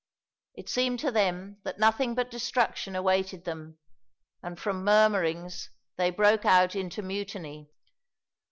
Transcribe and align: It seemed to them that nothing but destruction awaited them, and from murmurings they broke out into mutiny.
It 0.55 0.67
seemed 0.67 0.97
to 1.01 1.11
them 1.11 1.57
that 1.63 1.77
nothing 1.77 2.15
but 2.15 2.31
destruction 2.31 2.95
awaited 2.95 3.45
them, 3.45 3.77
and 4.41 4.59
from 4.59 4.83
murmurings 4.83 5.69
they 5.95 6.09
broke 6.09 6.43
out 6.43 6.75
into 6.75 7.03
mutiny. 7.03 7.69